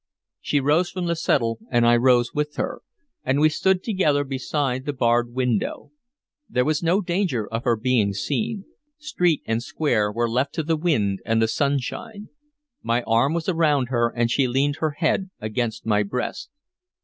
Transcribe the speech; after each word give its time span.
She 0.41 0.59
rose 0.59 0.89
from 0.89 1.05
the 1.05 1.15
settle, 1.15 1.59
and 1.69 1.85
I 1.85 1.95
rose 1.95 2.33
with 2.33 2.55
her, 2.55 2.81
and 3.23 3.39
we 3.39 3.49
stood 3.49 3.83
together 3.83 4.23
beside 4.23 4.83
the 4.85 4.93
barred 4.93 5.31
window. 5.31 5.91
There 6.49 6.65
was 6.65 6.81
no 6.81 7.01
danger 7.01 7.47
of 7.47 7.65
her 7.65 7.75
being 7.75 8.13
seen; 8.13 8.65
street 8.97 9.43
and 9.45 9.61
square 9.61 10.11
were 10.11 10.27
left 10.27 10.55
to 10.55 10.63
the 10.63 10.75
wind 10.75 11.21
and 11.23 11.39
the 11.39 11.47
sunshine. 11.47 12.29
My 12.81 13.03
arm 13.03 13.35
was 13.35 13.47
around 13.47 13.89
her, 13.89 14.09
and 14.15 14.31
she 14.31 14.47
leaned 14.47 14.77
her 14.77 14.89
head 14.97 15.29
against 15.39 15.85
my 15.85 16.01
breast. 16.01 16.49